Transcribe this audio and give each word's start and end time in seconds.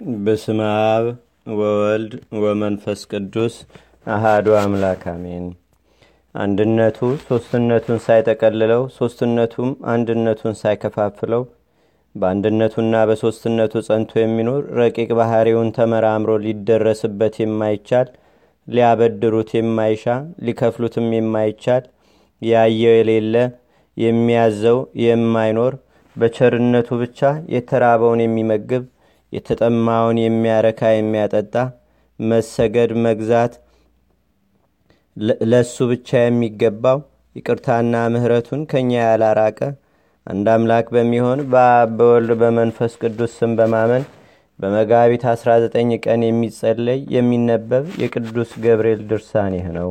በስመ 0.00 0.60
አብ 0.88 1.04
ወወልድ 1.58 2.12
ወመንፈስ 2.40 3.00
ቅዱስ 3.10 3.54
አሃዱ 4.06 4.46
አምላክ 4.58 5.02
አሜን። 5.12 5.46
አንድነቱ 6.34 6.98
ሶስትነቱን 7.22 7.98
ሳይጠቀልለው 8.06 8.82
ሶስትነቱም 8.96 9.70
አንድነቱን 9.92 10.54
ሳይከፋፍለው 10.60 11.42
በአንድነቱና 12.14 13.04
በሶስትነቱ 13.08 13.82
ጸንቶ 13.88 14.12
የሚኖር 14.20 14.60
ረቂቅ 14.80 15.08
ባህሪውን 15.18 15.72
ተመራምሮ 15.78 16.34
ሊደረስበት 16.44 17.36
የማይቻል 17.42 18.10
ሊያበድሩት 18.68 19.52
የማይሻ 19.58 20.04
ሊከፍሉትም 20.46 21.08
የማይቻል 21.16 21.84
ያየው 22.42 22.94
የሌለ 22.96 23.34
የሚያዘው 23.96 24.78
የማይኖር 25.02 25.74
በቸርነቱ 26.16 26.88
ብቻ 27.02 27.20
የተራበውን 27.54 28.22
የሚመግብ 28.24 28.84
የተጠማውን 29.36 30.18
የሚያረካ 30.22 30.90
የሚያጠጣ 30.94 31.54
መሰገድ 32.18 32.92
መግዛት 33.06 33.54
ለእሱ 35.44 35.76
ብቻ 35.90 36.18
የሚገባው 36.22 36.98
ይቅርታና 37.36 37.96
ምህረቱን 38.12 38.60
ከእኛ 38.70 38.92
ያላራቀ 39.04 39.58
አንድ 40.26 40.46
አምላክ 40.54 40.86
በሚሆን 40.94 41.40
በአብ 41.50 41.90
በወልድ 41.98 42.30
በመንፈስ 42.40 42.92
ቅዱስ 43.02 43.32
ስም 43.38 43.52
በማመን 43.58 44.04
በመጋቢት 44.58 45.24
19 45.30 45.76
ቀን 46.04 46.20
የሚጸለይ 46.26 47.00
የሚነበብ 47.16 47.86
የቅዱስ 48.02 48.52
ገብርኤል 48.64 49.00
ድርሳን 49.10 49.54
ይህ 49.58 49.66
ነው። 49.76 49.90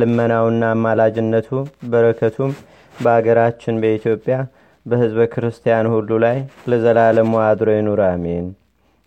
ልመናውና 0.00 0.64
አማላጅነቱ 0.74 1.48
በረከቱም 1.92 2.52
በአገራችን 2.94 3.80
በኢትዮጵያ 3.82 4.36
በህዝበ 4.86 5.20
ክርስቲያን 5.32 5.86
ሁሉ 5.92 6.10
ላይ 6.24 6.38
ለዘላለሙ 6.70 7.32
አድሮ 7.44 7.68
ይኑር፣ 7.76 8.00
አሜን። 8.08 8.46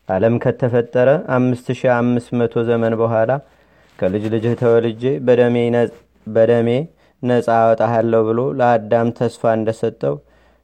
ዓለም 0.09 0.35
ከተፈጠረ 0.43 1.09
5500 1.35 2.63
ዘመን 2.69 2.93
በኋላ 3.01 3.31
ከልጅ 3.99 4.23
ልጅህ 4.33 4.53
ተወልጄ 4.61 5.03
በደሜ 6.27 6.67
ነፃ 7.23 7.47
አወጣሃለሁ 7.57 8.21
ብሎ 8.27 8.39
ለአዳም 8.59 9.09
ተስፋ 9.19 9.53
እንደሰጠው 9.57 10.15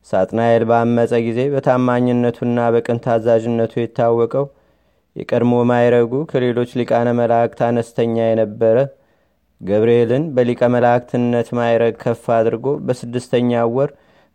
ሳጥናኤል 0.07 0.63
ባመፀ 0.69 1.11
ጊዜ 1.27 1.39
በታማኝነቱና 1.53 2.59
በቅን 2.75 2.99
ታዛዥነቱ 3.05 3.73
የታወቀው 3.79 4.45
የቀድሞ 5.15 5.53
ማይረጉ 5.69 6.13
ከሌሎች 6.31 6.69
ሊቃነ 6.79 7.09
መላእክት 7.19 7.59
አነስተኛ 7.67 8.15
የነበረ 8.27 8.77
ገብርኤልን 9.61 10.23
በሊቀ 10.35 10.61
መላእክትነት 10.75 11.49
ማይረግ 11.57 11.95
ከፍ 12.03 12.23
አድርጎ 12.37 12.67
በስድስተኛ 12.85 13.61
ወር 13.75 13.89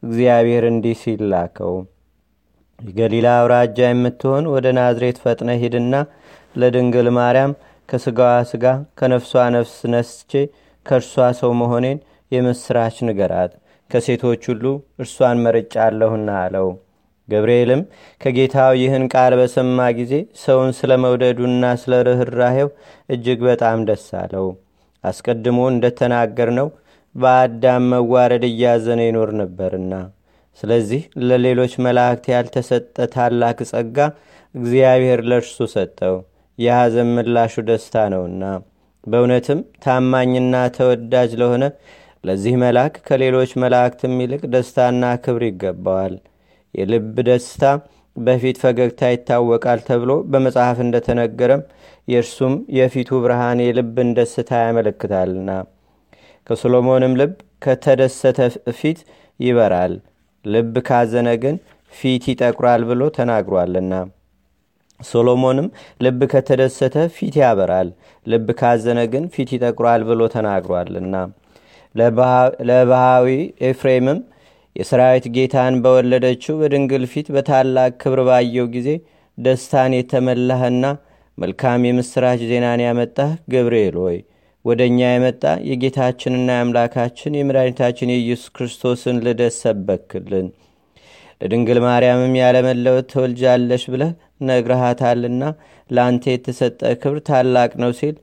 እግዚአብሔር 0.07 0.65
እንዲህ 0.71 0.97
ሲል 1.03 1.23
ላከው። 1.31 1.75
የገሊላ 2.79 3.29
አውራጃ 3.39 3.79
የምትሆን 3.87 4.45
ወደ 4.55 4.67
ናዝሬት 4.79 5.19
ፈጥነ 5.23 5.51
ሂድና 5.63 5.95
ለድንግል 6.55 7.09
ማርያም 7.17 7.53
ከስጋዋ 7.89 8.33
ስጋ 8.51 8.65
ከነፍሷ 8.99 9.43
ነፍስ 9.55 9.77
ነስቼ 9.93 10.33
ከእርሷ 10.87 11.13
ሰው 11.41 11.53
መሆኔን 11.61 11.99
የምስራች 12.33 12.97
ንገራት፣ 13.07 13.53
ከሴቶች 13.91 14.43
ሁሉ 14.51 14.65
እርሷን 15.03 15.43
መርጫ 15.45 15.75
አለሁና 15.87 16.31
አለው። 16.45 16.69
ገብርኤልም 17.29 17.81
ከጌታው 18.21 18.73
ይህን 18.81 19.05
ቃል 19.13 19.33
በሰማ 19.39 19.87
ጊዜ 19.99 20.13
ሰውን 20.43 20.71
ስለ 20.79 20.93
መውደዱና 21.05 21.73
ስለ 21.83 21.95
ርኅራሄው 22.09 22.69
እጅግ 23.09 23.41
በጣም 23.49 23.79
ደስ 23.89 24.07
አለው። 24.21 24.47
አስቀድሞ 25.05 25.59
እንደተናገር 25.73 26.51
ነው 26.59 26.69
በአዳም 27.17 27.85
መዋረድ 27.93 28.45
እያዘነ 28.49 29.01
ይኖር 29.07 29.31
ነበርና፣ 29.41 29.93
ስለዚህ 30.59 31.01
ለሌሎች 31.29 31.73
መላእክት 31.87 32.27
ያልተሰጠ 32.33 32.97
ታላቅ 33.15 33.59
ጸጋ 33.71 33.99
እግዚአብሔር 34.55 35.21
ለእርሱ 35.31 35.59
ሰጠው። 35.75 36.17
የሐዘን 36.59 37.09
ምላሹ 37.17 37.55
ደስታ 37.69 38.05
ነውና 38.13 38.45
በእውነትም 39.05 39.61
ታማኝና 39.85 40.55
ተወዳጅ 40.77 41.33
ለሆነ 41.41 41.65
ለዚህ 42.25 42.55
መልአክ 42.63 42.95
ከሌሎች 43.09 43.51
መላእክትም 43.63 44.15
ይልቅ 44.23 44.43
ደስታና 44.55 45.13
ክብር 45.25 45.43
ይገባዋል። 45.49 46.15
የልብ 46.75 47.15
ደስታ 47.29 47.65
በፊት 48.17 48.57
ፈገግታ 48.63 49.11
ይታወቃል 49.13 49.81
ተብሎ 49.89 50.13
በመጽሐፍ 50.33 50.79
እንደተነገረም 50.85 51.63
የእርሱም 52.09 52.55
የፊቱ 52.79 53.11
ብርሃን 53.25 53.61
የልብን 53.65 54.11
ደስታ 54.19 54.61
ያመለክታልና 54.65 55.51
ከሶሎሞንም 56.47 57.15
ልብ 57.21 57.33
ከተደሰተ 57.65 58.39
ፊት 58.79 58.99
ይበራል፣ 59.41 59.95
ልብ 60.45 60.75
ካዘነ 60.89 61.29
ግን 61.43 61.57
ፊት 61.93 62.25
ይጠቁራል 62.33 62.83
ብሎ 62.91 63.03
ተናግሯልና። 63.17 63.93
ሶሎሞንም 65.01 65.67
ልብ 66.01 66.21
ከተደሰተ 66.33 66.97
ፊት 67.17 67.35
ያበራል፣ 67.43 67.89
ልብ 68.27 68.49
ካዘነ 68.61 69.01
ግን 69.13 69.25
ፊት 69.35 69.51
ይጠቁራል 69.57 70.03
ብሎ 70.11 70.21
ተናግሯልና። 70.35 71.15
ለባሃዊ 72.69 73.27
ኤፍሬምም 73.69 74.19
የሰራዊት 74.77 75.27
ጌታን 75.37 75.75
በወለደችው 75.85 76.55
በድንግል 76.61 77.05
ፊት 77.13 77.29
በታላቅ 77.35 77.91
ክብር 78.03 78.21
ባየው 78.29 78.67
ጊዜ 78.75 78.89
ደስታን 79.39 79.93
የተመላህና 79.97 80.85
መልካም 81.39 81.87
የምስራች 81.89 82.41
ዜናን 82.51 82.81
ያመጣህ 82.87 83.33
ገብርኤል 83.53 83.97
ሆይ 84.03 84.19
ወደ 84.67 84.81
እኛ 84.91 85.01
የመጣ 85.09 85.43
የጌታችንና 85.69 86.49
የአምላካችን 86.55 87.37
የመድኃኒታችን 87.39 88.13
የኢየሱስ 88.13 88.49
ክርስቶስን 88.57 89.17
ልደት 89.27 89.55
ሰበክልን። 89.59 90.47
ለድንግል 91.41 91.79
ማርያምም 91.85 92.35
ያለመለወጥ 92.41 93.05
ተወልጃለሽ 93.13 93.83
ብለህ 93.93 94.13
ነግረሃታልና 94.49 95.43
ለአንተ 95.91 96.25
የተሰጠ 96.33 96.81
ክብር 97.03 97.19
ታላቅ 97.29 97.71
ነው 97.83 97.91
ሲል 97.99 98.17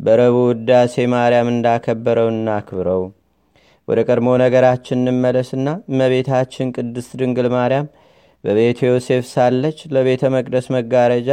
በረቡዕ 0.00 0.44
ውዳሴ 0.50 1.06
ማርያም 1.14 1.48
እንዳከበረው 1.52 2.28
እናክብረው። 2.34 3.02
ወደ 3.88 4.00
ቀድሞ 4.08 4.28
ነገራችን 4.42 5.00
እንመለስና 5.04 5.68
እመቤታችን 5.92 6.72
ቅድስት 6.76 7.12
ድንግል 7.20 7.48
ማርያም 7.54 7.86
በቤተ 8.44 8.80
ዮሴፍ 8.90 9.22
ሳለች 9.32 9.78
ለቤተ 9.94 10.24
መቅደስ 10.34 10.66
መጋረጃ 10.74 11.30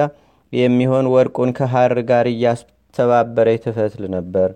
የሚሆን 0.53 1.05
ወርቁን 1.13 1.49
ከሐር 1.57 1.93
ጋር 2.09 2.25
እያስተባበረ 2.97 3.47
ትፈትል 3.63 4.03
ነበር። 4.15 4.49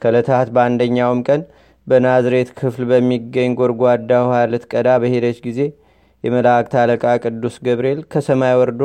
ከዕለታት 0.00 0.48
በአንደኛውም 0.54 1.20
ቀን 1.28 1.40
በናዝሬት 1.86 2.48
ክፍል 2.58 2.84
በሚገኝ 2.90 3.50
ጎድጓዳ 3.58 4.10
ውሃ 4.24 4.38
ልትቀዳ 4.52 4.88
በሄደች 5.02 5.38
ጊዜ 5.46 5.60
የመላእክት 6.24 6.72
አለቃ 6.82 7.04
ቅዱስ 7.24 7.56
ገብርኤል 7.66 8.00
ከሰማይ 8.12 8.54
ወርዶ 8.60 8.82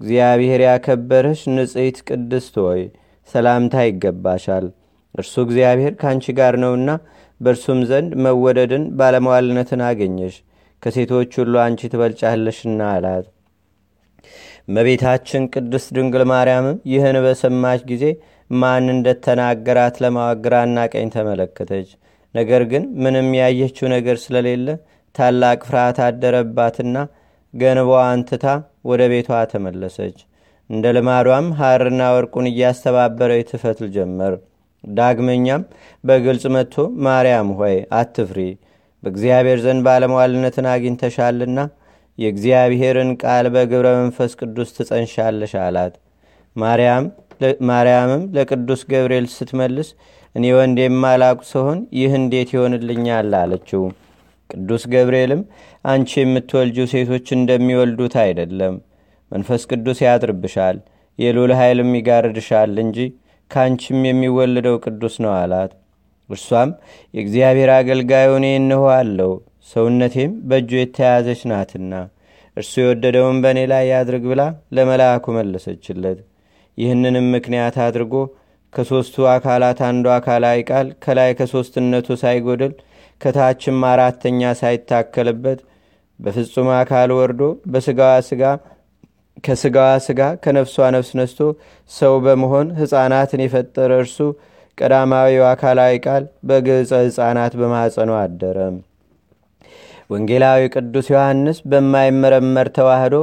እግዚአብሔር 0.00 0.60
ያከበረች 0.66 1.40
ንጽሕት 1.56 1.98
ቅድስት 2.08 2.54
ሆይ 2.64 2.82
ሰላምታ 3.28 3.74
ይገባሻል፣ 3.86 4.66
እርሱ 5.14 5.34
እግዚአብሔር 5.46 5.92
ከአንቺ 6.00 6.34
ጋር 6.38 6.54
ነውና 6.64 6.90
በእርሱም 7.40 7.80
ዘንድ 7.90 8.10
መወደድን 8.24 8.84
ባለመዋልነትን 8.98 9.82
አገኘሽ፣ 9.88 10.36
ከሴቶች 10.82 11.32
ሁሉ 11.40 11.54
አንቺ 11.64 11.80
ትበልጫለሽና 11.92 12.80
አላት። 12.94 13.26
እመቤታችን 14.68 15.42
ቅድስት 15.54 15.88
ድንግል 15.96 16.24
ማርያምም 16.30 16.78
ይህን 16.92 17.16
በሰማች 17.24 17.82
ጊዜ 17.90 18.04
ማን 18.50 18.84
እንደተናገራት 18.92 19.96
ለማወቅ 20.02 20.38
ግራና 20.44 20.84
ቀኝ 20.92 21.08
ተመለከተች። 21.14 21.88
ነገር 22.34 22.62
ግን 22.70 22.84
ምንም 23.04 23.28
ያየችው 23.38 23.86
ነገር 23.94 24.16
ስለሌለ 24.24 24.68
ታላቅ 25.14 25.58
ፍርሃት 25.68 25.98
አደረባትና 26.06 26.96
ገንቧን 27.54 28.22
ትታ 28.30 28.46
ወደ 28.90 29.02
ቤቷ 29.12 29.38
ተመለሰች። 29.52 30.16
እንደ 30.70 30.86
ልማዷም 30.96 31.46
ሐርና 31.58 32.02
ወርቁን 32.14 32.46
እያስተባበረ 32.50 33.32
ትፈትል 33.50 33.88
ጀመር። 33.96 34.34
ዳግመኛም 34.84 35.62
በግልጽ 36.04 36.44
መጥቶ 36.56 36.74
ማርያም 37.06 37.48
ሆይ 37.58 37.76
አትፍሪ፣ 37.98 38.40
በእግዚአብሔር 39.02 39.58
ዘንድ 39.64 39.82
ባለመዋልነትን 39.86 40.66
አግኝተሻልና 40.72 41.58
የእግዚአብሔርን 42.18 43.10
ቃል 43.22 43.46
በግብረ 43.54 43.88
መንፈስ 43.98 44.32
ቅዱስ 44.40 44.68
ትጸንሻለሽ 44.76 45.54
አላት። 45.64 45.94
ማርያምም 47.68 48.22
ለቅዱስ 48.36 48.82
ገብርኤል 48.90 49.26
ስትመልስ 49.34 49.88
እኔ 50.34 50.46
ወንድ 50.56 50.78
የማላቁ 50.82 51.38
ስሆን 51.50 51.78
ይህ 51.98 52.12
እንዴት 52.18 52.50
ይሆንልኛል 52.54 53.30
አለችው። 53.40 53.82
ቅዱስ 54.50 54.82
ገብርኤልም 54.92 55.40
አንቺ 55.84 56.10
የምትወልጂው 56.22 56.86
ሴቶች 56.92 57.26
እንደሚወልዱት 57.36 58.14
አይደለም፣ 58.24 58.74
መንፈስ 59.32 59.62
ቅዱስ 59.70 59.98
ያድርብሻል፣ 60.06 60.76
የሉል 61.18 61.52
ኃይልም 61.58 61.90
ይጋርድሻል 61.98 62.74
እንጂ 62.84 62.98
ከአንቺም 63.50 64.00
የሚወልደው 64.08 64.76
ቅዱስ 64.84 65.14
ነው 65.24 65.32
አላት። 65.40 65.72
እርሷም 66.30 66.70
የእግዚአብሔር 67.14 67.70
አገልጋይ 67.76 68.28
እኔ 68.36 68.46
እንሆ 68.60 68.84
አለው፣ 68.96 69.32
ሰውነቴም 69.72 70.32
በእጁ 70.48 70.70
የተያዘች 70.78 71.40
ናትና 71.50 71.92
እርሱ 72.56 72.72
የወደደውን 72.82 73.38
በእኔ 73.44 73.60
ላይ 73.72 73.84
ያድርግ 73.90 74.24
ብላ 74.30 74.42
ለመልአኩ 74.76 75.24
መለሰችለት። 75.38 76.18
ይህንንም 76.78 77.26
ምክንያት 77.34 77.76
አድርጎ 77.84 78.14
ከሦስቱ 78.72 79.24
አካላት 79.32 79.78
አንዱ 79.86 80.06
አካላዊ 80.16 80.58
ቃል 80.70 80.88
ከላይ 81.04 81.30
ከሦስትነቱ 81.38 82.16
ሳይጎድል 82.22 82.72
ከታችም 83.20 83.78
አራተኛ 83.90 84.50
ሳይታከልበት 84.60 85.60
በፍጹም 86.20 86.68
አካል 86.80 87.10
ወርዶ 87.18 87.40
በስጋዋ 87.72 88.12
ስጋ 88.28 88.42
ከስጋዋ 89.44 89.88
ስጋ 90.04 90.20
ከነፍሷ 90.44 90.84
ነፍስ 90.94 91.10
ነስቶ 91.18 91.40
ሰው 91.90 92.14
በመሆን 92.24 92.68
ሕፃናትን 92.78 93.42
የፈጠረ 93.44 93.90
እርሱ 94.02 94.18
ቀዳማዊው 94.78 95.44
አካላዊ 95.50 95.94
ቃል 96.06 96.24
በግዕፀ 96.48 97.00
ሕፃናት 97.02 97.52
በማኅፀኗ 97.60 98.10
አደረ። 98.20 98.58
ወንጌላዊ 100.10 100.62
ቅዱስ 100.74 101.06
ዮሐንስ 101.12 101.58
በማይመረመር 101.70 102.68
ተዋህዶ 102.76 103.14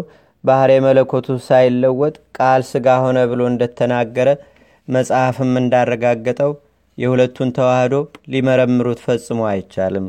ባህሬ 0.44 0.72
መለኮቱ 0.86 1.28
ሳይለወጥ 1.46 2.16
ቃል 2.38 2.62
ስጋ 2.70 2.96
ሆነ 3.04 3.20
ብሎ 3.32 3.42
እንደተናገረ 3.52 4.30
መጽሐፍም 4.88 5.52
እንዳረጋገጠው 5.62 6.52
የሁለቱን 6.98 7.50
ተዋህዶ 7.58 7.96
ሊመረምሩት 8.34 9.00
ፈጽሞ 9.06 9.40
አይቻልም። 9.52 10.08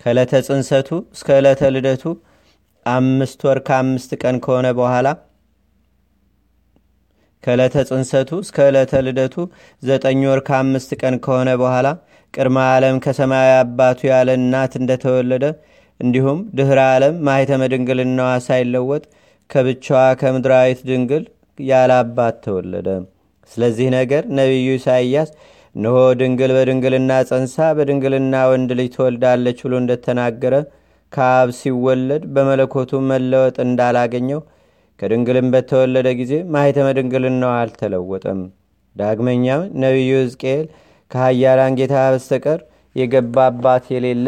ከዕለተ 0.00 0.32
ጽንሰቱ 0.48 0.88
እስከ 1.16 1.28
ዕለተ 1.40 1.62
ልደቱ 1.74 2.04
አምስት 2.86 3.40
ወር 3.48 3.58
ከአምስት 3.68 4.10
ቀን 4.22 4.36
ከሆነ 4.44 4.68
በኋላ 4.78 5.08
ከዕለተ 7.44 7.76
ጽንሰቱ 7.88 8.30
እስከ 8.44 8.66
ዕለተ 8.68 8.92
ልደቱ 9.06 9.34
ዘጠኝ 9.82 10.20
ወር 10.30 10.40
ከአምስት 10.48 10.90
ቀን 11.00 11.14
ከሆነ 11.24 11.50
በኋላ 11.60 11.88
ቅድመ 12.34 12.56
ዓለም 12.72 12.96
ከሰማያዊ 13.04 13.52
አባቱ 13.60 14.00
ያለ 14.10 14.30
እናት 14.40 14.72
እንደተወለደ 14.80 15.44
እንዲሁም 16.00 16.38
ድኅረ 16.58 16.80
ዓለም 16.92 17.14
ማኅተመ 17.26 17.62
ድንግልናዋ 17.72 18.30
ሳይለወጥ 18.46 19.04
ከብቻዋ 19.50 20.00
ከምድራዊት 20.20 20.80
ድንግል 20.88 21.24
ያለ 21.58 21.92
አባት 22.02 22.36
ተወለደ። 22.44 22.88
ስለዚህ 23.50 23.88
ነገር 23.96 24.22
ነቢዩ 24.38 24.68
ኢሳይያስ 24.78 25.30
እነሆ 25.74 25.96
ድንግል 26.20 26.50
በድንግልና 26.56 27.12
ጸንሳ 27.28 27.56
በድንግልና 27.78 28.34
ወንድ 28.50 28.70
ልጅ 28.78 28.88
ትወልዳለች 28.94 29.58
ብሎ 29.64 29.74
እንደተናገረ 29.82 30.54
ከአብ 31.12 31.48
ሲወለድ 31.58 32.22
በመለኮቱ 32.34 33.00
መለወጥ 33.10 33.56
እንዳላገኘው 33.66 34.40
ከድንግልም 35.00 35.48
በተወለደ 35.54 36.08
ጊዜ 36.20 36.32
ማኅተመ 36.54 36.86
ድንግልናው 36.98 37.52
አልተለወጠም። 37.58 38.40
ዳግመኛም 38.96 39.62
ነቢዩ 39.82 40.10
ሕዝቅኤል 40.20 40.64
ከሀያላን 41.10 41.76
ጌታ 41.80 41.96
በስተቀር 42.14 42.60
የገባባት 42.96 43.84
የሌለ 43.94 44.26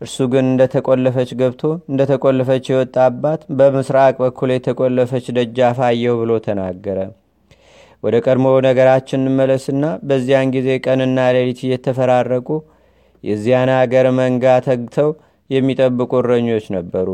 እርሱ 0.00 0.16
ግን 0.32 0.44
እንደተቆለፈች 0.50 1.30
ገብቶ 1.40 1.62
እንደተቆለፈች 1.90 2.66
የወጣ 2.70 2.96
አባት 3.06 3.40
በምስራቅ 3.58 4.14
በኩል 4.22 4.50
የተቆለፈች 4.54 5.26
ደጃፍ 5.38 5.78
አየሁ 5.88 6.14
ብሎ 6.20 6.32
ተናገረ። 6.46 6.98
ወደ 8.02 8.16
ቀድሞ 8.26 8.46
ነገራችን 8.66 9.20
እንመለስና 9.22 9.86
በዚያን 10.08 10.52
ጊዜ 10.54 10.68
ቀንና 10.84 11.26
ሌሊት 11.36 11.60
እየተፈራረቁ 11.66 12.48
የዚያን 13.24 13.70
አገር 13.76 14.06
መንጋ 14.18 14.54
ተግተው 14.66 15.10
የሚጠብቁ 15.50 16.12
እረኞች 16.22 16.66
ነበሩ። 16.76 17.08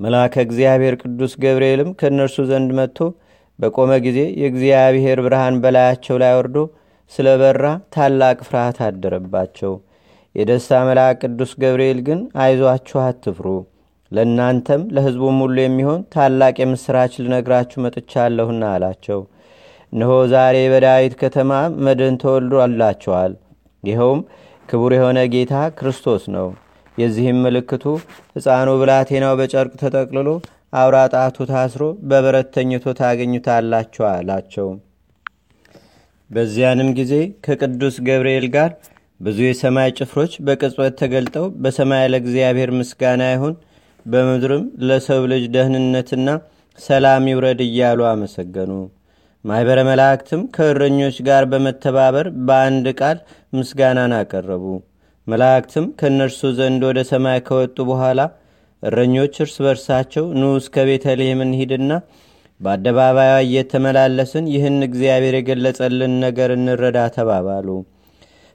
መልአከ 0.00 0.34
እግዚአብሔር 0.46 0.94
ቅዱስ 1.02 1.32
ገብርኤልም 1.42 1.90
ከእነርሱ 2.00 2.36
ዘንድ 2.50 2.70
መጥቶ 2.78 2.98
በቆመ 3.58 3.92
ጊዜ 4.06 4.20
የእግዚአብሔር 4.40 5.18
ብርሃን 5.26 5.56
በላያቸው 5.62 6.16
ላይ 6.22 6.32
ወርዶ 6.38 6.56
ስለ 7.12 7.28
በራ 7.40 7.64
ታላቅ 7.94 8.38
ፍርሃት 8.46 8.78
አደረባቸው። 8.86 9.72
የደስታ 10.34 10.78
መልአክ 10.86 11.20
ቅዱስ 11.24 11.52
ገብርኤል 11.62 11.98
ግን 12.06 12.20
አይዟችሁ፣ 12.42 12.98
አትፍሩ፣ 13.02 13.46
ለእናንተም 14.12 14.82
ለሕዝቡም 14.94 15.36
ሁሉ 15.44 15.56
የሚሆን 15.62 16.00
ታላቅ 16.14 16.54
የምሥራች 16.62 17.12
ልነግራችሁ 17.22 17.78
መጥቻለሁና 17.84 18.64
አላቸው። 18.72 19.20
እነሆ 19.92 20.12
ዛሬ 20.32 20.56
በዳዊት 20.72 21.14
ከተማ 21.20 21.50
መድህን 21.84 22.16
ተወልዶላችኋል። 22.22 23.32
ይኸውም 23.84 24.20
ክቡር 24.68 24.92
የሆነ 24.96 25.20
ጌታ 25.32 25.54
ክርስቶስ 25.78 26.24
ነው። 26.36 26.48
የዚህም 26.98 27.38
ምልክቱ 27.44 27.84
ሕፃኑ 28.34 28.70
ብላቴናው 28.80 29.34
በጨርቅ 29.40 29.72
ተጠቅልሎ 29.80 30.28
አውራ 30.74 30.96
ጣቱ 31.14 31.46
ታስሮ 31.50 31.82
በበረት 32.10 32.48
ተኝቶ 32.54 32.94
ታገኙታላችሁ 33.00 34.04
አላቸው። 34.10 34.68
በዚያንም 36.30 36.90
ጊዜ 36.98 37.12
ከቅዱስ 37.46 37.96
ገብርኤል 38.06 38.46
ጋር 38.54 38.70
ብዙ 39.20 39.38
የሰማይ 39.44 39.90
ጭፍሮች 39.98 40.32
በቅጽበት 40.46 40.94
ተገልጠው 41.00 41.44
በሰማይ 41.62 42.04
ለእግዚአብሔር 42.12 42.70
ምስጋና 42.78 43.22
ይሁን፣ 43.30 43.54
በምድርም 44.06 44.64
ለሰው 44.88 45.22
ልጅ 45.32 45.44
ደህንነትና 45.54 46.28
ሰላም 46.78 47.28
ይውረድ 47.30 47.60
እያሉ 47.66 48.00
አመሰገኑ። 48.10 48.72
ማኅበረ 49.44 49.78
መላእክትም 49.88 50.42
ከእረኞች 50.56 51.16
ጋር 51.28 51.42
በመተባበር 51.50 52.26
በአንድ 52.46 52.86
ቃል 53.00 53.18
ምስጋናን 53.52 54.14
አቀረቡ። 54.18 54.64
መላእክትም 55.26 55.86
ከእነርሱ 56.00 56.50
ዘንድ 56.58 56.82
ወደ 56.88 57.00
ሰማይ 57.10 57.40
ከወጡ 57.46 57.76
በኋላ 57.90 58.20
እረኞች 58.82 59.34
እርስ 59.42 59.56
በርሳቸው 59.64 60.24
ኑ 60.40 60.52
እስከ 60.60 60.84
ቤተልሔም 60.88 61.40
እንሂድና 61.46 61.92
በአደባባዩ 62.60 63.34
እየተመላለስን 63.46 64.44
ይህን 64.54 64.76
እግዚአብሔር 64.88 65.34
የገለጸልን 65.38 66.14
ነገር 66.24 66.50
እንረዳ 66.58 66.98
ተባባሉ። 67.16 67.68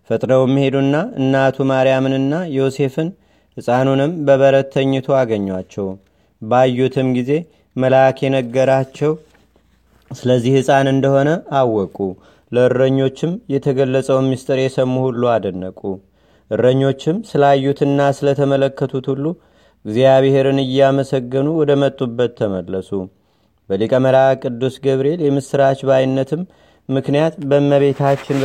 ፈጥነውም 0.10 0.54
ሄዱና 0.62 0.96
እናቱ 1.20 1.66
ማርያምንና 1.72 2.36
ዮሴፍን 2.56 3.10
ሕፃኑንም 3.58 4.12
በበረት 4.26 4.68
ተኝቶ 4.76 5.08
አገኟቸው። 5.20 5.88
ባዩትም 6.42 7.08
ጊዜ 7.18 7.32
መልአክ 7.76 8.18
የነገራቸው 8.24 9.12
ስለዚህ 10.12 10.52
ሕፃን 10.58 10.88
እንደሆነ 10.94 11.30
አወቁ። 11.58 11.98
ለእረኞችም 12.52 13.32
የተገለጸውን 13.54 14.30
ምስጢር 14.32 14.60
የሰሙ 14.62 14.94
ሁሉ 15.06 15.24
አደነቁ። 15.34 15.82
እረኞችም 16.52 17.18
ስላዩትና 17.30 18.08
ስለተመለከቱት 18.18 19.08
ሁሉ 19.12 19.26
እግዚአብሔርን 19.86 20.60
እያመሰገኑ 20.64 21.48
ወደ 21.60 21.72
መጡበት 21.84 22.32
ተመለሱ። 22.40 22.90
በሊቀ 23.70 23.94
መልአክ 24.06 24.40
ቅዱስ 24.46 24.76
ገብርኤል 24.86 25.22
የምሥራች 25.26 25.80
ባይነትም 25.90 26.42
ምክንያት 26.90 27.34
በእመቤታችን 27.50 28.38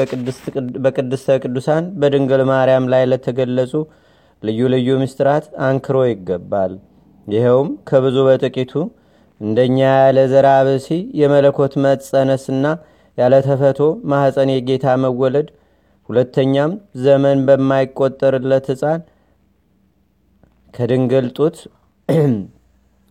በቅድስተ 0.85 1.37
ቅዱሳን 1.43 1.85
በድንግል 2.01 2.43
ማርያም 2.51 2.87
ላይ 2.93 3.05
ለተገለጹ 3.11 3.73
ልዩ 4.43 4.61
ልዩ 4.75 4.89
ምስጢራት 5.03 5.47
አንክሮ 5.67 5.99
ይገባል። 6.09 6.73
ይኸውም 7.27 7.69
ከብዙ 7.89 8.17
በጥቂቱ 8.27 8.73
እንደኛ 9.41 9.79
ያለ 9.97 10.19
ዘራ 10.33 10.49
ብሲ 10.67 10.89
የመለኮት 11.21 11.73
መጸነስና 11.85 12.67
ያለ 13.19 13.35
ተፈቶ 13.47 13.81
ማኅፀን 14.11 14.51
የጌታ 14.55 14.87
መወለድ፣ 15.05 15.49
ሁለተኛም 16.09 16.73
ዘመን 17.05 17.39
በማይቆጠርለት 17.49 18.67
ሕፃን 18.73 19.01
ከድንግል 20.75 21.27
ጡት 21.39 21.57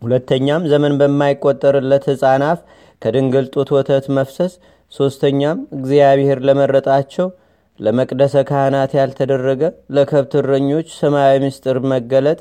ሁለተኛም 0.02 0.64
ዘመን 0.72 0.94
በማይቆጠርለት 1.00 2.06
ሕፃን 2.12 2.42
አፍ 2.50 2.60
ከድንግል 3.02 3.46
ጡት 3.54 3.70
ወተት 3.76 4.06
መፍሰስ፣ 4.18 4.54
ሦስተኛም 4.94 5.60
እግዚአብሔር 5.78 6.40
ለመረጣቸው 6.48 7.28
ለመቅደሰ 7.80 8.36
ካህናት 8.50 8.92
ያልተደረገ 9.00 9.62
ለከብት 9.96 10.34
እረኞች 10.42 10.88
ሰማያዊ 11.00 11.38
ምስጢር 11.46 11.78
መገለጥ፣ 11.94 12.40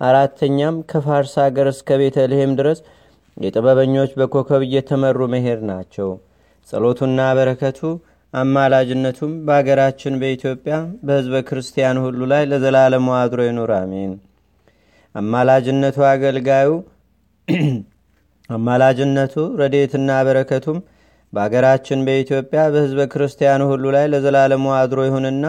አራተኛም 0.00 0.76
ከፋርስ 0.90 1.34
አገር 1.44 1.66
እስከ 1.72 1.98
ቤተልሔም 2.00 2.52
ድረስ 2.60 2.78
የጥበበኞች 3.36 4.10
በኮከብ 4.18 4.62
እየተመሩ 4.66 5.28
መሄድ 5.34 5.60
ናቸው። 5.70 6.08
ጸሎቱና 6.68 7.20
በረከቱ 7.38 7.80
አማላጅነቱም 8.34 9.32
በአገራችን 9.46 10.14
በኢትዮጵያ 10.20 10.74
በሕዝበ 11.06 11.36
ክርስቲያን 11.48 11.96
ሁሉ 12.04 12.20
ላይ 12.32 12.42
ለዘላለሙ 12.50 13.08
አድሮ 13.18 13.40
ይኑር፣ 13.48 13.72
አሜን። 13.78 14.12
አማላጅነቱ 15.14 15.98
አገልጋዩ 16.10 16.68
አማላጅነቱ 18.50 19.34
ረዴትና 19.60 20.10
በረከቱም 20.26 20.78
በአገራችን 21.32 22.00
በኢትዮጵያ 22.06 22.62
በሕዝበ 22.72 23.02
ክርስቲያኑ 23.12 23.62
ሁሉ 23.70 23.84
ላይ 23.94 24.06
ለዘላለሙ 24.12 24.64
አድሮ 24.78 25.00
ይሁንና 25.06 25.46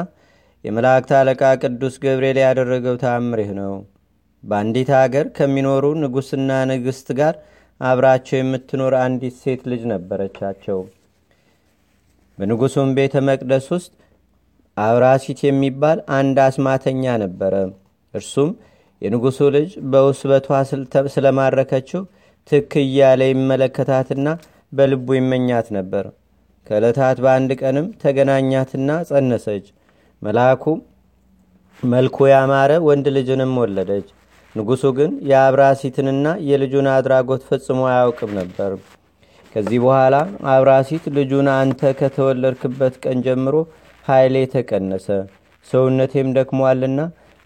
የመላእክት 0.66 1.12
አለቃ 1.18 1.42
ቅዱስ 1.64 1.96
ገብርኤል 2.04 2.38
ያደረገው 2.44 2.96
ተአምር 3.02 3.40
ነው። 3.60 3.74
በአንዲት 4.44 4.90
አገር 5.00 5.26
ከሚኖሩ 5.38 5.86
ንጉሥና 6.02 6.52
ንግሥት 6.72 7.10
ጋር 7.20 7.36
አብራቸው 7.82 8.38
የምትኖር 8.40 8.94
አንዲት 9.02 9.36
ሴት 9.42 9.62
ልጅ 9.72 9.82
ነበረቻቸው። 9.92 10.80
በንጉሱም 12.38 12.90
ቤተ 12.98 13.16
መቅደስ 13.28 13.66
ውስጥ 13.76 13.92
አብራሲት 14.78 15.40
የሚባል 15.46 16.00
አንድ 16.18 16.38
አስማተኛ 16.46 17.04
ነበረ። 17.24 17.54
እርሱም 18.14 18.50
የንጉሱ 19.02 19.40
ልጅ 19.56 19.70
በውስበቷ 19.92 20.48
ስለማረከችው 21.16 22.02
ትክ 22.52 22.72
እያለ 22.84 23.22
ይመለከታትና 23.32 24.28
በልቡ 24.74 25.08
ይመኛት 25.18 25.68
ነበር። 25.78 26.06
ከዕለታት 26.68 27.18
በአንድ 27.24 27.52
ቀንም 27.62 27.88
ተገናኛትና 28.04 28.90
ጸነሰች። 29.10 29.66
መልአኩ 30.22 30.64
መልኩ 31.84 32.18
ያማረ 32.32 32.72
ወንድ 32.88 33.08
ልጅንም 33.16 33.54
ወለደች። 33.62 34.08
ንጉሱ 34.56 34.84
ግን 34.98 35.12
የአብራሲትንና 35.30 36.28
የልጁን 36.50 36.88
አድራጎት 36.94 37.42
ፈጽሞ 37.48 37.80
አያውቅም 37.92 38.32
ነበር። 38.40 38.72
ከዚህ 39.56 39.80
በኋላ 39.84 40.16
አብራሲት 40.54 41.04
ልጁን 41.18 41.48
አንተ 41.56 41.92
ከተወለድክበት 42.00 42.96
ቀን 43.04 43.18
ጀምሮ 43.26 43.56
ኃይሌ 44.06 44.36
ተቀነሰ፣ 44.54 45.08
ሰውነቴም 45.68 46.30
ደክሟልና 46.38 47.02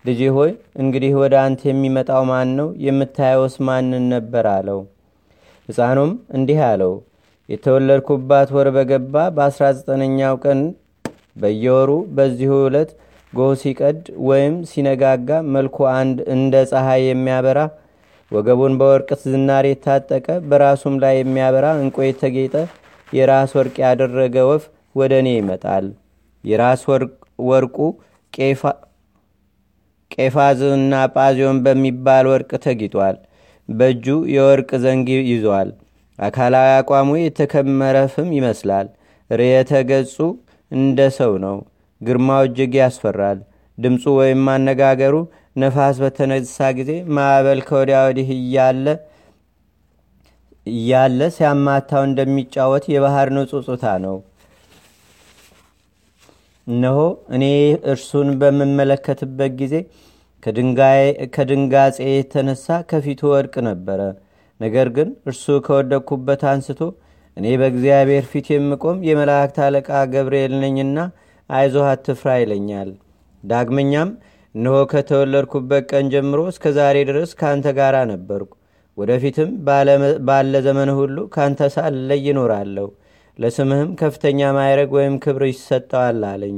ልጄ 0.05 0.21
ሆይ 0.35 0.51
እንግዲህ 0.81 1.11
ወደ 1.21 1.35
አንተ 1.45 1.61
የሚመጣው 1.69 2.23
ማን 2.29 2.49
ነው? 2.59 2.67
የምታየውስ 2.85 3.55
ማንን 3.67 4.05
ነበር? 4.13 4.45
አለው። 4.53 4.79
ሕፃኑም 5.69 6.11
እንዲህ 6.37 6.59
አለው፣ 6.69 6.93
የተወለድኩባት 7.49 8.49
ወር 8.55 8.67
በገባ 8.75 9.15
በ19ኛው 9.35 10.35
ቀን 10.43 10.61
በየወሩ 11.41 11.91
በዚሁ 12.15 12.53
ዕለት 12.65 12.89
ጎህ 13.33 13.51
ሲቀድ 13.61 13.99
ወይም 14.27 14.55
ሲነጋጋ 14.69 15.39
መልኩ 15.55 15.77
አንድ 15.93 16.17
እንደ 16.35 16.63
ፀሐይ 16.71 17.01
የሚያበራ 17.07 17.59
ወገቡን 18.31 18.73
በወርቅ 18.79 19.09
ዝናር 19.25 19.65
የታጠቀ 19.67 20.27
በራሱም 20.49 20.95
ላይ 21.03 21.15
የሚያበራ 21.19 21.67
እንቆ 21.81 21.97
የተጌጠ 22.05 22.55
የራስ 23.09 23.51
ወርቅ 23.57 23.75
ያደረገ 23.85 24.35
ወፍ 24.49 24.63
ወደ 24.95 25.13
እኔ 25.21 25.29
ይመጣል። 25.37 25.85
የራስ 26.43 26.81
ወርቁ 27.49 27.77
ቄፋዝና 30.11 30.93
ጳዚዮን 31.15 31.57
በሚባል 31.65 32.25
ወርቅ 32.31 32.51
ተጊጧል። 32.65 33.15
በእጁ 33.69 34.05
የወርቅ 34.33 34.69
ዘንግ 34.83 35.07
ይዟል። 35.29 35.69
አካላዊ 36.19 36.69
አቋሙ 36.77 37.09
የተከመረ 37.19 37.97
ፍም 38.13 38.29
ይመስላል። 38.37 38.87
ርየተ 39.29 39.71
ገጹ 39.89 40.15
እንደ 40.71 40.99
ሰው 41.17 41.33
ነው። 41.45 41.57
ግርማው 42.01 42.41
እጅግ 42.47 42.73
ያስፈራል። 42.81 43.39
ድምፁ 43.77 44.03
ወይም 44.19 44.43
አነጋገሩ 44.53 45.15
ነፋስ 45.55 45.97
በተነሳ 46.03 46.57
ጊዜ 46.77 46.91
ማዕበል 47.15 47.59
ከወዲያ 47.67 47.99
ወዲህ 48.07 48.29
እያለ 48.37 48.85
እያለ 50.67 51.19
ሲያማታው 51.35 52.03
እንደሚጫወት 52.07 52.85
የባህር 52.93 53.29
ንጹጽታ 53.35 53.85
ነው። 54.05 54.17
እነሆ 56.67 56.97
እኔ 57.35 57.43
እርሱን 57.91 58.29
በምመለከትበት 58.39 59.51
ጊዜ 59.61 59.75
ከድንጋጼ 61.35 61.97
የተነሳ 62.09 62.65
ከፊቱ 62.89 63.21
ወድቅ 63.31 63.55
ነበረ። 63.69 64.01
ነገር 64.59 64.87
ግን 64.95 65.09
እርሱ 65.29 65.45
ከወደቅኩበት 65.65 66.43
አንስቶ 66.51 66.79
እኔ 67.37 67.47
በእግዚአብሔር 67.61 68.23
ፊት 68.29 68.47
የምቆም 68.53 68.99
የመላእክት 69.07 69.57
አለቃ 69.65 69.89
ገብርኤል 70.13 70.53
ነኝና 70.63 70.99
አይዞህ 71.49 71.85
አትፍራ 71.91 72.29
ይለኛል። 72.41 72.89
ዳግመኛም 73.43 74.09
እነሆ 74.55 74.77
ከተወለድኩበት 74.91 75.83
ቀን 75.91 76.05
ጀምሮ 76.13 76.39
እስከ 76.51 76.71
ዛሬ 76.77 76.97
ድረስ 77.09 77.31
ከአንተ 77.39 77.67
ጋር 77.79 77.95
ነበርኩ። 78.11 78.51
ወደፊትም 78.97 79.49
ባለ 80.27 80.53
ዘመን 80.67 80.89
ሁሉ 80.99 81.17
ከአንተ 81.33 81.69
ሳልለይ 81.75 82.21
ይኖራለሁ። 82.27 82.87
ለስምህም 83.39 83.89
ከፍተኛ 83.99 84.49
ማይረግ 84.55 84.91
ወይም 84.97 85.15
ክብር 85.23 85.43
ይሰጠዋል 85.49 86.21
አለኝ። 86.29 86.57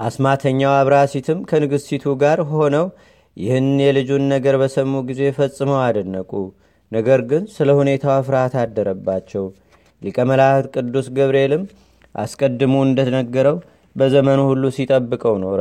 አስማተኛው 0.00 0.72
አብራሲትም 0.80 1.38
ከንግሥቲቱ 1.50 2.04
ጋር 2.22 2.40
ሆነው 2.52 2.86
ይህን 3.38 3.66
የልጁን 3.82 4.24
ነገር 4.32 4.54
በሰሙ 4.60 5.00
ጊዜ 5.08 5.22
ፈጽመው 5.36 5.78
አደነቁ። 5.82 6.30
ነገር 6.92 7.20
ግን 7.30 7.42
ስለ 7.54 7.70
ሁኔታው 7.78 8.20
ፍርሃት 8.26 8.54
አደረባቸው። 8.62 9.44
ሊቀ 10.02 10.18
መላእክት 10.30 10.68
ቅዱስ 10.76 11.06
ገብርኤልም 11.16 11.62
አስቀድሞ 12.14 12.74
እንደነገረው 12.86 13.56
በዘመኑ 13.96 14.40
ሁሉ 14.50 14.64
ሲጠብቀው 14.76 15.36
ኖረ። 15.44 15.60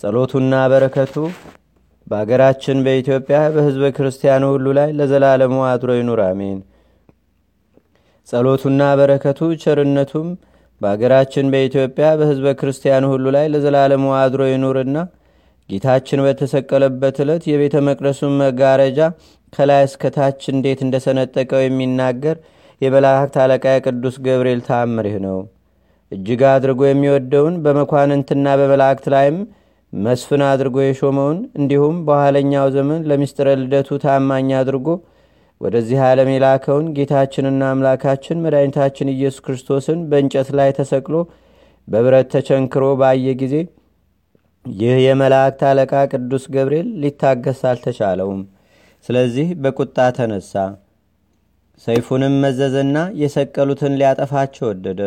ጸሎቱና 0.00 0.54
በረከቱ 0.72 1.14
በአገራችን 2.06 2.78
በኢትዮጵያ 2.84 3.38
በሕዝበ 3.54 3.86
ክርስቲያኑ 3.96 4.44
ሁሉ 4.52 4.66
ላይ 4.78 4.90
ለዘላለሙ 4.98 5.56
አድሮ 5.70 5.90
ይኑር፣ 5.98 6.20
አሜን። 6.28 6.58
ጸሎቱና 8.28 8.82
በረከቱ 8.98 9.40
ቸርነቱም 9.62 10.28
በአገራችን 10.80 11.46
በኢትዮጵያ 11.52 12.08
በሕዝበ 12.18 12.48
ክርስቲያኑ 12.60 13.04
ሁሉ 13.12 13.26
ላይ 13.36 13.46
ለዘላለሙ 13.52 14.04
አድሮ 14.20 14.42
ይኑርና 14.50 14.98
ጌታችን 15.70 16.22
በተሰቀለበት 16.26 17.16
ዕለት 17.24 17.44
የቤተ 17.50 17.76
መቅደሱን 17.88 18.34
መጋረጃ 18.42 19.00
ከላይ 19.52 19.82
እስከታች 19.88 20.40
እንዴት 20.52 20.80
እንደሰነጠቀው 20.86 21.60
የሚናገር 21.64 22.36
የመላእክት 22.80 23.36
አለቃ 23.42 23.66
የቅዱስ 23.74 24.16
ገብርኤል 24.26 24.60
ተአምር 24.68 25.06
ነው። 25.26 25.38
እጅግ 26.12 26.42
አድርጎ 26.50 26.80
የሚወደውን 26.88 27.54
በመኳንንትና 27.64 28.46
በመላእክት 28.60 29.06
ላይም 29.14 29.38
መስፍን 29.92 30.42
አድርጎ 30.48 30.76
የሾመውን 30.82 31.38
እንዲሁም 31.58 31.96
በኋለኛው 32.06 32.66
ዘመን 32.74 33.00
ለምስጢረ 33.10 33.48
ልደቱ 33.60 33.98
ታማኝ 34.04 34.48
አድርጎ 34.58 34.88
ወደዚህ 35.60 35.98
ዓለም 36.08 36.28
የላከውን 36.32 36.86
ጌታችንና 36.96 37.62
አምላካችን 37.72 38.42
መድኃኒታችን 38.44 39.12
ኢየሱስ 39.14 39.42
ክርስቶስን 39.46 40.00
በእንጨት 40.10 40.50
ላይ 40.58 40.70
ተሰቅሎ 40.78 41.14
በብረት 41.88 42.28
ተቸንክሮ 42.34 42.84
ባየ 43.00 43.34
ጊዜ 43.40 43.54
ይህ 44.76 44.96
የመላእክት 45.02 45.60
አለቃ 45.68 45.92
ቅዱስ 46.12 46.44
ገብርኤል 46.54 46.88
ሊታገስ 47.02 47.60
አልተቻለውም። 47.70 48.40
ስለዚህ 49.06 49.48
በቁጣ 49.62 50.06
ተነሳ። 50.16 50.54
ሰይፉንም 51.86 52.34
መዘዘና 52.44 52.98
የሰቀሉትን 53.20 53.96
ሊያጠፋቸው 54.00 54.66
ወደደ። 54.70 55.00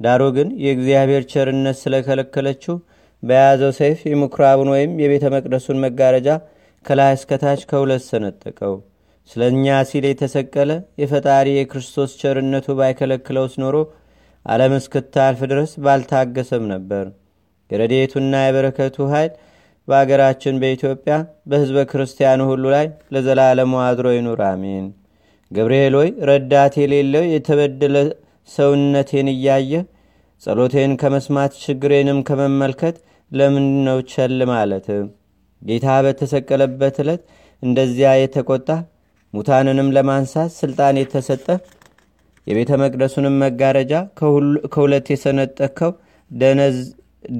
ዳሩ 0.00 0.22
ግን 0.36 0.48
የእግዚአብሔር 0.64 1.22
ቸርነት 1.32 1.76
ስለከለከለችው 1.82 2.76
በያዘው 3.22 3.72
ሰይፍ 3.78 4.00
የምኩራቡን 4.06 4.70
ወይም 4.74 4.92
የቤተ 5.02 5.26
መቅደሱን 5.34 5.82
መጋረጃ 5.84 6.28
ከላይ 6.84 7.12
እስከታች 7.18 7.60
ከሁለት 7.70 8.04
ሰነጠቀው። 8.08 8.74
ስለ 9.30 9.42
እኛ 9.52 9.76
ሲል 9.90 10.06
የተሰቀለ 10.08 10.70
የፈጣሪ 11.02 11.48
የክርስቶስ 11.54 12.10
ቸርነቱ 12.20 12.66
ባይከለክለውስ 12.80 13.54
ኖሮ 13.62 13.76
ዓለም 14.46 14.72
እስክታልፍ 14.78 15.42
ድረስ 15.52 15.72
ባልታገሰም 15.84 16.64
ነበር። 16.72 17.04
የረድኤቱና 17.74 18.34
የበረከቱ 18.44 19.06
ኃይል 19.12 19.32
በአገራችን 19.88 20.58
በኢትዮጵያ 20.62 21.14
በሕዝበ 21.50 21.78
ክርስቲያኑ 21.90 22.42
ሁሉ 22.50 22.64
ላይ 22.74 22.86
ለዘላለሙ 23.14 23.72
አድሮ 23.86 24.06
ይኑር፣ 24.14 24.40
አሜን። 24.50 24.84
ገብርኤል 25.50 25.94
ሆይ 25.98 26.08
ረዳት 26.30 26.74
የሌለው 26.82 27.24
የተበደለ 27.32 27.96
ሰውነቴን 28.48 29.28
እያየህ 29.34 29.82
ጸሎቴን 30.42 30.92
ከመስማት 31.00 31.52
ችግሬንም 31.64 32.18
ከመመልከት 32.28 32.96
ለምን 33.32 33.66
ነው 33.86 33.98
ቸል 34.12 34.40
ማለት? 34.50 34.86
ጌታ 35.62 35.86
በተሰቀለበት 36.04 36.96
ዕለት 37.04 37.22
እንደዚያ 37.62 38.08
የተቆጣ 38.16 38.68
ሙታንንም 39.34 39.88
ለማንሳት 39.96 40.50
ስልጣን 40.60 40.98
የተሰጠ 41.00 41.46
የቤተ 42.46 42.72
መቅደሱንም 42.82 43.36
መጋረጃ 43.44 43.92
ከሁለት 44.72 45.06
የሰነጠከው 45.12 45.92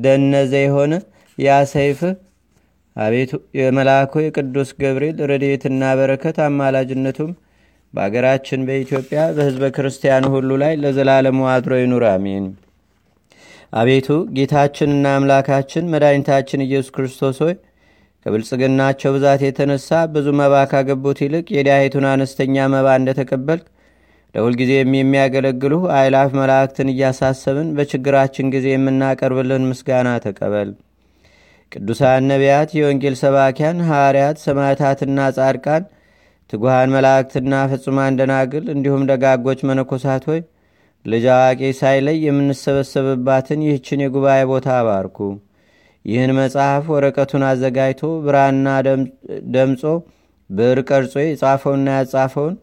ደነዘ 0.03 0.53
የሆነ 0.63 0.93
ያ 1.39 1.57
ሰይፍህ 1.73 2.15
አቤቱ 2.97 3.31
የመልአኩ 3.59 4.13
የቅዱስ 4.25 4.71
ገብርኤል 4.81 5.19
ረድኤትና 5.31 5.85
በረከት 5.99 6.37
አማላጅነቱም 6.45 7.31
በአገራችን 7.95 8.61
በኢትዮጵያ 8.69 9.21
በሕዝበ 9.37 9.65
ክርስቲያኑ 9.77 10.25
ሁሉ 10.35 10.51
ላይ 10.63 10.73
ለዘላለሙ 10.83 11.41
አድሮ 11.53 11.75
ይኑር፣ 11.81 12.05
አሜን። 12.11 12.47
አቤቱ 13.73 14.09
ጌታችንና 14.37 15.07
አምላካችን 15.19 15.91
መድኃኒታችን 15.93 16.65
ኢየሱስ 16.67 16.91
ክርስቶስ 16.97 17.39
ሆይ 17.45 17.55
ከብልጽግናቸው 18.27 19.11
ብዛት 19.17 19.41
የተነሳ 19.45 19.89
ብዙ 20.13 20.27
መባ 20.41 20.55
ካገቡት 20.71 21.19
ይልቅ 21.25 21.47
የዲያሄቱን 21.57 22.07
አነስተኛ 22.13 22.67
መባ 22.75 22.89
እንደተቀበልክ 23.01 23.65
ለሁልጊዜም 24.35 24.93
የሚያገለግሉ 24.97 25.75
አይላፍ 25.97 26.31
መላእክትን 26.39 26.89
እያሳሰብን 26.93 27.69
በችግራችን 27.77 28.51
ጊዜ 28.55 28.67
የምናቀርብልን 28.73 29.69
ምስጋና 29.71 30.09
ተቀበል። 30.25 30.71
ቅዱሳን 31.73 32.27
ነቢያት፣ 32.31 32.71
የወንጌል 32.79 33.15
ሰባኪያን 33.23 33.79
ሐዋርያት፣ 33.89 34.37
ሰማዕታትና 34.47 35.29
ጻድቃን፣ 35.37 35.85
ትጉሃን 36.51 36.93
መላእክትና 36.95 37.53
ፍጹማን 37.71 38.19
ደናግል 38.19 38.65
እንዲሁም 38.75 39.07
ደጋጎች 39.11 39.61
መነኮሳት 39.69 40.25
ሆይ 40.31 40.41
ልጅ 41.05 41.25
አዋቂ 41.35 41.71
ሳይለይ 41.81 42.19
የምንሰበሰብባትን 42.27 43.65
ይህችን 43.67 44.03
የጉባኤ 44.05 44.43
ቦታ 44.51 44.69
አባርኩ። 44.81 45.19
ይህን 46.05 46.33
መጽሐፍ 46.39 46.85
ወረቀቱን 46.95 47.43
አዘጋጅቶ 47.49 48.03
ብራና 48.25 48.67
ደምጾ 49.55 49.83
ብዕር 50.51 50.79
ቀርጾ 50.89 51.15
የጻፈውና 51.25 51.89
ያጻፈውን 51.99 52.55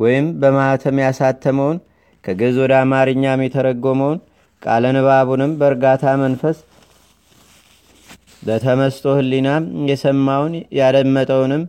ወይም 0.00 0.26
በማኅተም 0.42 0.98
ያሳተመውን 1.04 1.78
ከግዕዝ 2.24 2.56
ወደ 2.62 2.72
አማርኛም 2.82 3.44
የተረጎመውን 3.44 4.18
ቃለ 4.62 4.86
ንባቡንም 4.96 5.52
በእርጋታ 5.60 6.04
መንፈስ 6.22 6.58
በተመስጦ 8.42 9.06
ሕሊናም 9.18 9.64
የሰማውን 9.90 10.52
ያደመጠውንም 10.78 11.62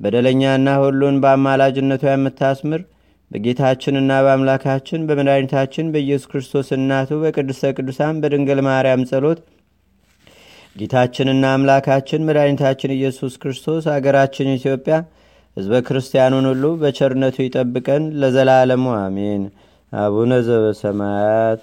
በደለኛና 0.00 0.68
ሁሉን 0.82 1.16
በአማላጅነቷ 1.22 2.04
የምታስምር 2.12 2.80
በጌታችንና 3.30 4.12
በአምላካችን 4.24 5.04
በመድኃኒታችን 5.08 5.90
በኢየሱስ 5.94 6.28
ክርስቶስ 6.32 6.68
እናቱ 6.76 7.18
በቅድስተ 7.22 7.72
ቅዱሳን 7.76 8.18
በድንግል 8.22 8.60
ማርያም 8.68 9.02
ጸሎት 9.10 9.40
ጌታችንና 10.76 11.44
አምላካችን 11.56 12.24
መድኃኒታችን 12.28 12.94
ኢየሱስ 12.96 13.34
ክርስቶስ 13.42 13.84
አገራችን 13.94 14.48
ኢትዮጵያ 14.56 14.96
ሕዝበ 15.56 15.74
ክርስቲያኑን 15.86 16.46
ሁሉ 16.50 16.64
በቸርነቱ 16.80 17.36
ይጠብቀን 17.44 18.04
ለዘላለሙ 18.20 18.86
አሜን። 19.00 19.42
አቡነ 19.92 20.32
ዘበሰማያት 20.46 21.60